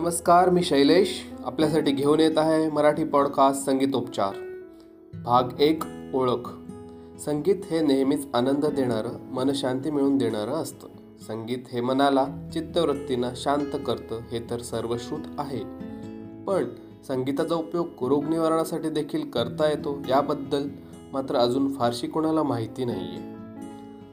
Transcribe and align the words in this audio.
नमस्कार 0.00 0.50
मी 0.50 0.62
शैलेश. 0.62 1.08
आपल्यासाठी 1.44 1.92
घेऊन 1.92 2.20
येत 2.20 2.38
आहे 2.38 2.70
मराठी 2.70 3.04
पॉडकास्ट 3.04 3.64
संगीतोपचार 3.64 4.34
भाग 5.24 5.60
एक 5.60 5.82
ओळख. 6.14 6.48
संगीत 7.18 7.56
हे 7.70 7.80
नेहमीच 7.80 8.28
आनंद 8.34 8.66
देणारं 8.66 9.32
मनशांती 9.32 9.90
मिळवून 9.90 10.18
देणारं 10.18 10.52
असतं. 10.52 10.86
संगीत 11.26 11.58
हे 11.72 11.80
मनाला 11.80 12.26
चित्तवृत्तीनं 12.52 13.30
शांत 13.36 13.76
करतं 13.86 14.20
हे 14.32 14.50
तर 14.50 14.60
सर्वश्रुत 14.60 15.20
आहे. 15.38 15.60
पण 16.44 16.64
संगीताचा 17.08 17.54
उपयोग 17.54 17.86
रोग 18.00 18.24
निवारणासाठी 18.24 18.88
देखील 18.88 19.30
करता 19.30 19.68
येतो 19.68 19.98
याबद्दल 20.08 20.68
मात्र 21.12 21.36
अजून 21.36 21.72
फारशी 21.72 22.06
कोणाला 22.06 22.42
माहिती 22.42 22.84
नाही 22.84 23.06
आहे 23.06 23.34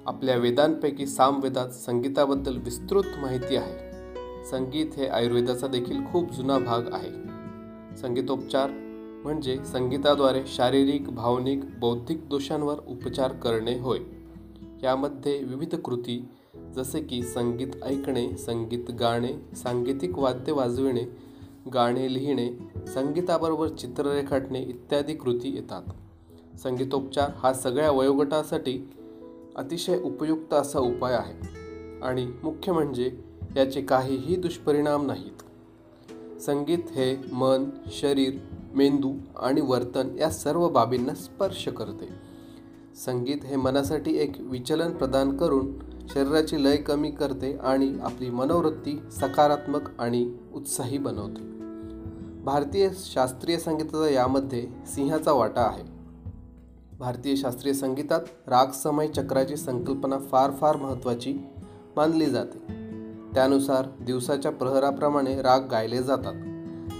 आपल्या 0.05 0.35
वेदांपैकी 0.35 1.07
सामवेदात 1.07 1.69
संगीताबद्दल 1.69 2.57
विस्तृत 2.57 3.03
माहिती 3.21 3.55
आहे. 3.55 3.86
संगीत 4.51 4.87
हे 4.97 5.07
आयुर्वेदाचा 5.07 5.67
देखील 5.67 6.01
खूप 6.11 6.31
जुना 6.31 6.57
भाग 6.57 6.93
आहे. 6.93 7.11
संगीतोपचार 7.97 8.69
म्हणजे 9.23 9.57
संगीताद्वारे 9.65 10.41
शारीरिक 10.47 11.09
भावनिक 11.09 11.59
बौद्धिक 11.79 12.29
दोषांवर 12.29 12.75
उपचार 12.87 13.33
करणे 13.33 13.79
होय. 13.79 13.99
यामध्ये 14.83 15.43
विविध 15.43 15.75
कृती 15.75 16.27
जसे 16.75 16.99
की 16.99 17.23
संगीत 17.23 17.67
ऐकणे 17.83 18.37
संगीत 18.37 18.91
गाणे 18.99 19.55
सांगीतिक 19.55 20.19
वाद्य 20.19 20.51
वाजविणे 20.51 21.03
गाणे 21.73 22.13
लिहिणे 22.13 22.53
संगीताबरोबर 22.87 23.67
चित्र 23.67 24.05
रेखाटणे 24.05 24.59
इत्यादी 24.59 25.13
कृती 25.13 25.55
येतात. 25.55 25.83
संगीतोपचार 26.57 27.29
हा 27.35 27.53
सगळ्या 27.53 27.91
वयोगटासाठी 27.91 28.89
अतिशय 29.55 29.99
उपयुक्त 29.99 30.53
असा 30.53 30.79
उपाय 30.79 31.13
आहे. 31.13 31.67
आणि 32.03 32.27
मुख्य 32.43 32.71
म्हणजे 32.71 33.26
याचे 33.57 33.81
काहीही 33.81 34.35
दुष्परिणाम 34.35 35.05
नाहीत. 35.05 35.43
संगीत 36.41 36.77
हे 36.77 37.17
मन 37.31 37.65
शरीर 37.91 38.33
मेंदू 38.75 39.13
आणि 39.37 39.61
वर्तन 39.61 40.17
या 40.19 40.29
सर्व 40.29 40.69
बाबींना 40.69 41.13
स्पर्श 41.13 41.67
करते. 41.67 42.09
संगीत 42.95 43.45
हे 43.45 43.55
मनासाठी 43.55 44.17
एक 44.17 44.33
विचलन 44.39 44.91
प्रदान 44.91 45.37
करून 45.37 45.79
शरीराची 46.09 46.63
लय 46.63 46.77
कमी 46.77 47.11
करते 47.11 47.57
आणि 47.57 47.95
आपली 48.03 48.29
मनोवृत्ती 48.29 48.99
सकारात्मक 49.11 49.81
आणि 49.99 50.33
उत्साही 50.53 50.97
बनवते. 50.97 51.41
भारतीय 52.43 52.89
शास्त्रीय 52.95 53.57
संगीताचा 53.57 54.09
यामध्ये 54.09 54.67
सिंहाचा 54.85 55.31
वाटा 55.31 55.61
आहे. 55.61 55.83
भारतीय 56.99 57.35
शास्त्रीय 57.35 57.73
संगीतात 57.73 58.21
राग 58.47 58.67
समय 58.67 59.07
चक्राची 59.07 59.57
संकल्पना 59.57 60.17
फार 60.17 60.51
फार 60.51 60.75
महत्त्वाची 60.75 61.33
मानली 61.95 62.25
जाते. 62.25 62.76
त्यानुसार 63.33 63.85
दिवसाच्या 64.01 64.51
प्रहराप्रमाणे 64.51 65.41
राग 65.41 65.67
गायले 65.71 66.03
जातात. 66.03 66.33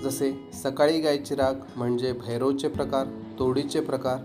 जसे 0.04 0.50
सकाळी 0.54 1.00
गायचे 1.00 1.36
राग 1.36 1.54
म्हणजे 1.76 2.12
भैरवचे 2.12 2.68
प्रकार 2.68 3.08
तोडीचे 3.40 3.80
प्रकार 3.80 4.18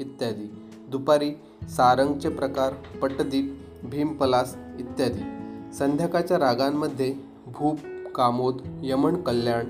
इत्यादी. 0.00 0.52
दुपारी 0.88 1.32
सारंगचे 1.68 2.28
प्रकार 2.28 2.72
पट्टदीप 2.72 3.58
भीमपलास 3.84 4.56
इत्यादी. 4.78 5.22
संध्याकाळच्या 5.74 6.38
रागांमध्ये 6.38 7.14
भूप 7.46 7.78
कामोद 8.14 8.80
यमन 8.82 9.16
कल्याण 9.16 9.66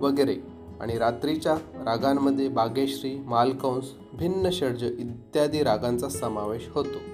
वगैरे 0.00 0.36
आणि 0.80 0.98
रात्रीच्या 0.98 1.54
रागांमध्ये 1.84 2.48
बागेश्री 2.48 3.18
मालकंस 3.18 3.84
भिन्न 4.12 4.50
षड्ज 4.50 4.84
इत्यादी 4.84 5.62
रागांचा 5.62 6.08
समावेश 6.08 6.68
होतो. 6.74 7.13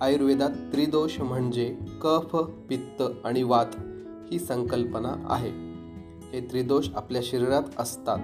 आयुर्वेदात 0.00 0.50
त्रिदोष 0.50 1.20
म्हणजे 1.20 1.76
कफ 2.02 2.36
पित्त 2.68 3.02
आणि 3.24 3.42
वात 3.42 3.66
ही 4.32 4.38
संकल्पना 4.38 5.26
आहे. 5.30 5.50
हे 6.32 6.40
त्रिदोष 6.50 6.88
आपल्या 6.94 7.22
शरीरात 7.24 7.62
असतात. 7.78 8.18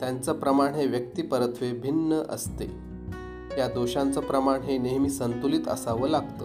त्यांचं 0.00 0.32
प्रमाण 0.32 0.74
हे 0.74 0.86
व्यक्तिपरत्वे 0.86 1.72
भिन्न 1.72 2.22
असते. 2.28 2.64
या 3.58 3.68
दोषांचं 3.68 4.20
प्रमाण 4.20 4.60
हे 4.60 4.78
नेहमी 4.78 5.10
संतुलित 5.10 5.68
असावं 5.68 6.08
लागतं. 6.08 6.44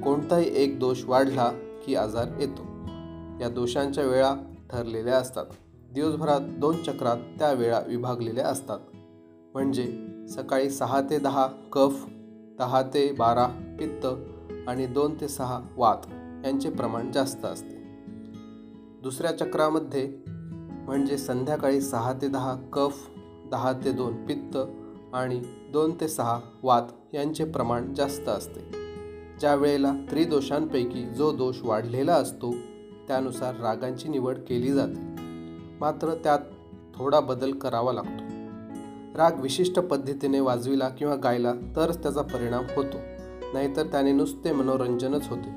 कोणताही 0.00 0.50
एक 0.54 0.78
दोष 0.78 1.04
वाढला 1.04 1.52
की 1.86 1.94
आजार 1.94 2.26
येतो. 2.40 2.62
या 3.40 3.48
दोषांच्या 3.48 4.04
वेळा 4.04 4.34
ठरलेल्या 4.70 5.16
असतात. 5.16 5.46
दिवसभरात 5.92 6.40
दोन 6.40 6.82
चक्रात 6.82 7.16
त्या 7.38 7.52
वेळा 7.52 7.80
विभागलेल्या 7.88 8.46
असतात. 8.46 8.78
म्हणजे 9.54 10.06
सकाळी 10.28 10.70
सहा 10.70 11.00
ते 11.00 11.18
दहा 11.18 11.46
कफ 11.72 12.06
दहा 12.58 12.82
ते 12.82 13.12
बारा 13.12 13.46
पित्त 13.78 14.06
आणि 14.68 14.86
दोन 14.86 15.14
ते 15.20 15.28
सहा 15.28 15.60
वात 15.76 15.96
यांचे 16.44 16.70
प्रमाण 16.70 17.12
जास्त 17.12 17.44
असते. 17.44 17.76
दुसऱ्या 19.02 19.38
चक्रामध्ये 19.38 20.16
म्हणजे 20.86 21.18
संध्याकाळी 21.18 21.80
सहा 21.80 22.12
ते 22.12 22.28
दहा 22.28 22.56
कफ 22.72 23.08
दहा 23.50 23.72
ते 23.72 23.92
दोन 23.92 24.26
पित्त 24.26 24.56
आणि 25.14 25.42
दोन 25.72 25.92
ते 26.00 26.08
सहा 26.08 26.40
वात 26.62 27.14
यांचे 27.14 27.44
प्रमाण 27.44 27.94
जास्त 27.94 28.28
असते. 28.28 28.60
ज्या 29.40 29.54
वेळेला 29.54 29.92
त्रिदोषांपैकी 30.10 31.06
जो 31.06 31.32
दोष 31.32 31.56
वाढलेला 31.62 32.14
असतो 32.14 32.52
त्यानुसार 33.08 33.54
रागांची 33.56 34.08
निवड 34.08 34.38
केली 34.38 34.72
जाते. 34.72 35.00
मात्र 35.80 36.14
त्यात 36.14 36.38
थोडा 36.94 37.20
बदल 37.20 37.52
करावा 37.52 37.92
लागतो. 37.92 38.23
राग 39.16 39.40
विशिष्ट 39.40 39.74
पद्धतीने 39.74 40.40
वाजविला 40.40 40.88
किंवा 40.88 41.14
गायला 41.14 41.52
तरच 41.52 42.02
त्याचा 42.02 42.22
परिणाम 42.22 42.64
होतो. 42.76 42.96
नाहीतर 43.54 43.86
त्याने 43.86 44.12
नुसते 44.12 44.52
मनोरंजनच 44.52 45.28
होते. 45.28 45.50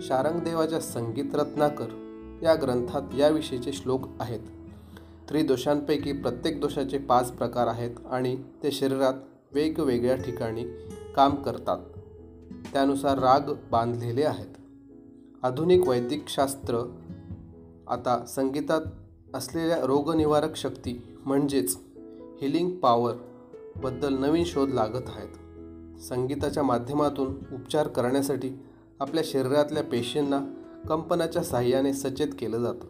शारंगदेवाच्या 0.00 0.80
संगीत 0.80 1.34
रत्नाकर 1.34 1.86
या 2.42 2.54
ग्रंथात 2.54 3.02
याविषयीचे 3.18 3.72
श्लोक 3.72 4.08
आहेत. 4.20 4.40
त्रिदोषांपैकी 5.28 6.12
प्रत्येक 6.12 6.60
दोषाचे 6.60 6.98
पाच 6.98 7.32
प्रकार 7.32 7.66
आहेत 7.66 7.90
आणि 8.10 8.36
ते 8.62 8.70
शरीरात 8.70 9.14
वेगवेगळ्या 9.52 10.16
ठिकाणी 10.16 10.64
काम 11.16 11.34
करतात. 11.34 11.78
त्यानुसार 12.72 13.18
राग 13.18 13.40
बांधलेले 13.70 14.24
आहेत. 14.24 14.56
आधुनिक 15.42 15.88
वैदिकशास्त्र 15.88 16.96
आता 17.88 18.24
संगीतात 18.28 18.80
असलेल्या 19.34 19.80
रोगनिवारक 19.80 20.56
शक्ती 20.56 21.18
म्हणजेच 21.26 21.85
हिलिंग 22.42 22.70
पॉवरबद्दल 22.70 24.14
नवीन 24.14 24.44
शोध 24.44 24.70
लागत 24.70 25.08
आहेत. 25.16 25.28
संगीताच्या 26.00 26.62
माध्यमातून 26.62 27.34
उपचार 27.52 27.88
करण्यासाठी 27.88 28.50
आपल्या 29.00 29.24
शरीरातल्या 29.26 29.82
पेशींना 29.82 30.40
कंपनाच्या 30.88 31.42
साह्याने 31.42 31.92
सचेत 31.92 32.28
केलं 32.38 32.58
जातं. 32.58 32.86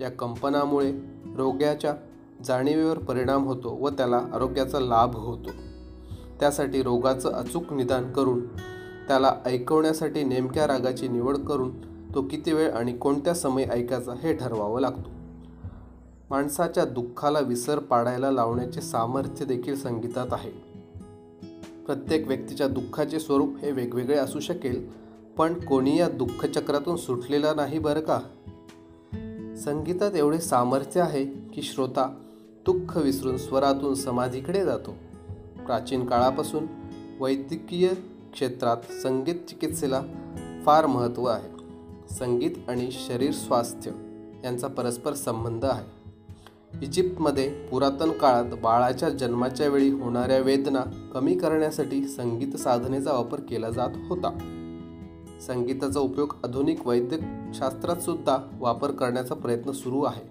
या 0.00 0.10
कंपनामुळे 0.10 0.92
रोग्याच्या 1.36 1.94
जाणीवेवर 2.44 2.98
परिणाम 2.98 3.44
होतो 3.44 3.76
व 3.76 3.88
त्याला 3.88 4.16
आरोग्याचा 4.16 4.80
लाभ 4.80 5.16
होतो. 5.16 5.50
त्यासाठी 6.40 6.82
रोगाचं 6.82 7.30
अचूक 7.30 7.72
निदान 7.72 8.12
करून 8.12 8.46
त्याला 9.08 9.36
ऐकवण्यासाठी 9.46 10.24
नेमक्या 10.24 10.66
रागाची 10.66 11.08
निवड 11.08 11.36
करून 11.36 11.70
तो 12.14 12.22
किती 12.22 12.52
वेळ 12.52 12.70
आणि 12.70 12.92
कोणत्या 12.92 13.34
समय 13.34 13.64
ऐकायचा 13.64 14.12
हे 14.12 14.34
ठरवावं 14.34 14.80
लागतो. 14.80 15.15
माणसाच्या 16.30 16.84
दुःखाला 16.84 17.40
विसर 17.40 17.78
पाडायला 17.78 18.30
लावण्याचे 18.30 18.80
सामर्थ्य 18.80 19.44
देखील 19.44 19.76
संगीतात 19.76 20.26
आहे. 20.32 20.50
प्रत्येक 21.86 22.26
व्यक्तीच्या 22.26 22.68
दुःखाचे 22.68 23.20
स्वरूप 23.20 23.56
हे 23.56 23.72
वेगवेगळे 23.72 24.18
असू 24.18 24.40
शकेल 24.40 24.90
पण 25.36 25.54
कोणी 25.54 25.98
या 25.98 26.08
दुःखचक्रातून 26.08 26.96
सुटलेला 26.96 27.54
नाही 27.54 27.78
बरं 27.78 28.00
का? 28.00 28.20
संगीतात 29.56 30.12
एवढे 30.12 30.38
सामर्थ्य 30.38 31.00
आहे 31.00 31.24
की 31.24 31.62
श्रोता 31.62 32.14
दुःख 32.66 32.96
विसरून 32.96 33.36
स्वरातून 33.36 33.94
समाधीकडे 33.94 34.64
जातो. 34.64 34.94
प्राचीन 35.66 36.06
काळापासून 36.06 36.66
वैद्यकीय 37.20 37.88
क्षेत्रात 38.32 38.76
संगीत 39.02 39.34
चिकित्सेला 39.34 40.02
फार 40.66 40.86
महत्त्व 40.86 41.24
आहे. 41.24 41.48
संगीत 42.14 42.50
आणि 42.68 42.88
शरीर 42.92 43.32
स्वास्थ्य 43.32 43.90
यांचा 44.44 44.66
परस्पर 44.66 45.12
संबंध 45.12 45.64
आहे. 45.64 45.95
इजिप्तमध्ये 46.82 47.48
पुरातन 47.48 48.10
काळात 48.10 48.44
बाळाच्या 48.44 49.08
जन्माच्या 49.08 49.68
वेळी 49.68 49.90
होणाऱ्या 49.90 50.38
वेदना 50.38 51.10
कमी 51.14 51.34
करण्यासाठी 51.34 52.08
संगीत 52.08 52.56
साधनेचा 52.56 53.12
वापर 53.12 53.40
केला 53.40 53.70
जात 53.70 53.88
होता. 54.08 54.38
संगीताचा 55.46 56.00
उपयोग 56.00 56.34
आधुनिक 56.44 56.86
वैद्यकशास्त्रात 56.86 57.96
सुद्धा 57.96 58.38
वापर 58.58 58.90
करण्याचा 58.90 59.34
प्रयत्न 59.34 59.70
सुरू 59.70 60.02
आहे. 60.02 60.22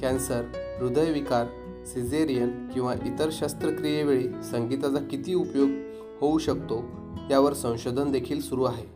कॅन्सर 0.00 0.42
हृदयविकार 0.80 1.46
सिझेरियन 1.86 2.68
किंवा 2.68 2.94
इतर 2.94 3.28
शस्त्रक्रियेवेळी 3.32 4.28
संगीताचा 4.50 4.98
किती 4.98 5.34
उपयोग 5.34 5.68
होऊ 6.20 6.38
शकतो 6.38 6.84
यावर 7.30 7.52
संशोधन 7.52 8.12
देखील 8.12 8.40
सुरू 8.40 8.64
आहे. 8.64 8.86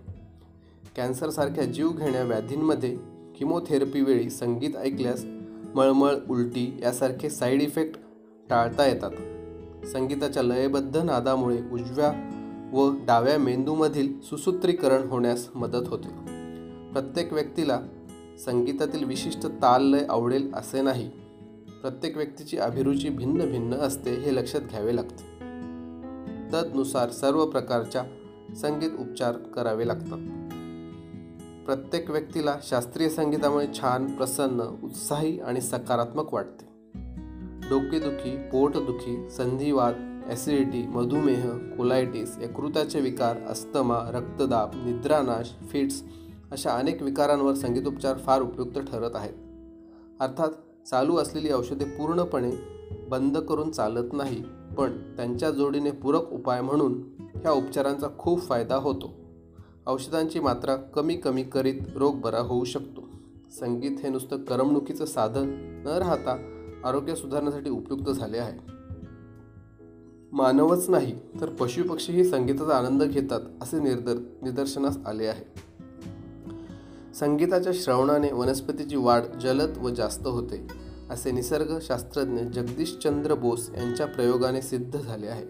कॅन्सरसारख्या 0.97 1.65
जीवघेण्या 1.65 2.23
व्याधींमध्ये 2.23 2.97
किमोथेरपीवेळी 3.39 4.31
संगीत 4.31 4.77
ऐकल्यास 4.77 5.25
मळमळ 5.75 6.15
उलटी 6.31 6.79
यासारखे 6.83 7.31
साईड 7.31 7.63
इफेक्ट 7.63 8.01
टाळता 8.51 8.87
येतात. 8.87 9.11
संगीताच्या 9.87 10.43
लयबद्ध 10.43 10.97
नादामुळे 10.97 11.59
उजव्या 11.73 12.13
व 12.73 12.91
डाव्या 13.07 13.39
मेंदूमधील 13.39 14.21
सुसूत्रीकरण 14.21 15.09
होण्यास 15.09 15.49
मदत 15.55 15.89
होते. 15.89 16.09
प्रत्येक 16.93 17.33
व्यक्तीला 17.33 17.81
संगीतातील 18.45 19.05
विशिष्ट 19.05 19.47
ताल 19.47 19.83
लय 19.83 20.07
आवडेल 20.09 20.55
असे 20.55 20.83
नाही. 20.83 21.11
प्रत्येक 21.83 22.17
व्यक्तीची 22.17 22.59
अभिरुची 22.59 23.09
भिन्न 23.09 23.51
भिन्न 23.51 23.75
असते 23.75 24.11
हे 24.11 24.35
लक्षात 24.35 24.61
घ्यावे 24.61 24.97
लागते. 24.97 25.39
तदनुसार 26.53 27.11
सर्व 27.11 27.47
प्रकारच्या 27.47 28.03
संगीत 28.55 28.91
उपचार 28.99 29.37
करावे 29.37 29.87
लागतात. 29.87 30.38
प्रत्येक 31.69 32.11
व्यक्तीला 32.11 32.57
शास्त्रीय 32.63 33.09
संगीतामुळे 33.09 33.67
छान 33.75 34.07
प्रसन्न 34.17 34.61
उत्साही 34.85 35.41
आणि 35.41 35.61
सकारात्मक 35.61 36.35
वाटते. 36.35 36.65
डोकेदुखी 37.71 38.37
पोटदुखी 38.37 39.31
संधिवात 39.31 39.93
ॲसिडिटी 40.27 40.87
मधुमेह 40.87 41.51
कोलायटिस 41.77 42.39
यकृताचे 42.39 43.01
विकार 43.01 43.37
अस्तमा 43.49 43.99
रक्तदाब 44.15 44.71
निद्रानाश 44.75 45.51
फिट्स 45.73 46.03
अशा 46.53 46.71
अनेक 46.71 47.03
विकारांवर 47.03 47.55
संगीतोपचार 47.55 48.19
फार 48.19 48.43
उपयुक्त 48.43 48.79
ठरत 48.79 49.11
आहेत. 49.15 49.35
अर्थात 50.21 50.51
चालू 50.87 51.17
असलेली 51.17 51.53
औषधे 51.53 51.85
पूर्णपणे 51.85 52.53
बंद 53.09 53.39
करून 53.39 53.71
चालत 53.71 54.13
नाही 54.13 54.43
पण 54.79 55.17
त्यांच्या 55.17 55.51
जोडीने 55.51 55.91
पूरक 55.91 56.33
उपाय 56.33 56.61
म्हणून 56.61 57.03
ह्या 57.21 57.53
उपचारांचा 57.53 58.07
खूप 58.19 58.41
फायदा 58.41 58.77
होतो. 58.77 59.28
औषधांची 59.89 60.41
मात्रा 60.41 60.77
कमी 60.77 61.17
कमी 61.17 61.43
करीत 61.43 61.81
रोग 61.97 62.21
बरा 62.21 62.39
होऊ 62.39 62.65
शकतो. 62.65 63.01
संगीत 63.61 63.91
हे 64.03 64.09
नुसतं 64.09 64.37
करमणुकीचं 64.37 65.05
साधन 65.05 65.49
न 65.87 65.87
राहता 65.87 66.33
आरोग्य 66.85 67.15
सुधारण्यासाठी 67.15 67.71
उपयुक्त 67.71 68.11
झाले 68.11 68.39
आहे. 68.39 68.59
मानवच 70.33 70.91
नाही 70.91 71.19
तर 71.41 71.49
पशुपक्षीही 71.49 72.25
संगीताचा 72.25 72.77
आनंद 72.77 73.03
घेतात 73.03 73.41
असे 73.63 73.81
निर्दर 73.81 74.15
निदर्शनास 74.43 74.99
आले 75.07 75.27
आहे. 75.27 75.45
संगीताच्या 77.15 77.73
श्रवणाने 77.75 78.33
वनस्पतीची 78.33 78.97
वाढ 78.97 79.23
जलद 79.23 79.79
व 79.79 79.89
जास्त 79.89 80.27
होते 80.27 80.67
असे 81.11 81.31
निसर्गशास्त्रज्ञ 81.31 82.39
जगदीशचंद्र 82.39 83.35
बोस 83.35 83.71
यांच्या 83.77 84.07
प्रयोगाने 84.07 84.63
सिद्ध 84.63 85.01
झाले 85.01 85.27
आहे. 85.27 85.47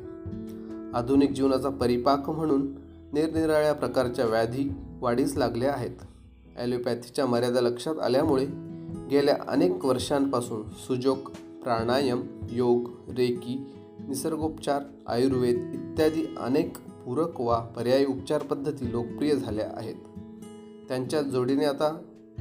आधुनिक 0.95 1.33
जीवनाचा 1.33 1.69
परिपाक 1.69 2.31
म्हणून 2.31 2.88
निरनिराळ्या 3.13 3.73
प्रकारच्या 3.73 4.25
व्याधी 4.25 4.71
वाढीस 5.01 5.37
लागल्या 5.37 5.73
आहेत. 5.73 5.97
ॲलोपॅथीच्या 6.57 7.27
मर्यादा 7.27 7.61
लक्षात 7.61 7.99
आल्यामुळे 7.99 8.45
गेल्या 9.11 9.37
अनेक 9.49 9.85
वर्षांपासून 9.85 10.63
सुजोग 10.71 11.17
प्राणायाम 11.63 12.23
योग 12.51 12.91
रेकी 13.17 13.75
निसर्गोपचार 14.09 14.83
आयुर्वेद 15.07 15.57
इत्यादी 15.75 16.35
अनेक 16.41 16.79
पूरक 16.79 17.41
वा 17.41 17.59
पर्यायी 17.59 18.05
उपचार 18.05 18.43
पद्धती 18.43 18.93
लोकप्रिय 18.93 19.35
झाल्या 19.37 19.71
आहेत. 19.77 19.95
त्यांच्या 20.89 21.23
जोडीने 21.23 21.65
आता 21.65 22.01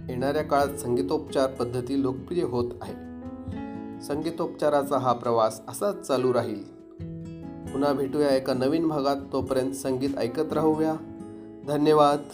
येणाऱ्या 0.10 0.44
काळात 0.44 0.78
संगीतोपचार 0.78 1.48
पद्धती 1.50 2.02
लोकप्रिय 2.02 2.44
होत 2.44 2.72
आहे 2.82 4.02
संगीतोपचाराचा 4.02 4.98
हा 4.98 5.14
प्रवास 5.14 5.62
असाच 5.68 6.02
चालू 6.02 6.34
राहील. 6.34 6.77
पुन्हा 7.78 7.94
भेटूया 7.94 8.30
एका 8.30 8.54
नवीन 8.54 8.90
भागात. 8.90 9.30
तोपर्यंत 9.32 9.74
संगीत 9.74 10.18
ऐकत 10.18 10.50
राहूया. 10.54 11.00
धन्यवाद. 11.68 12.26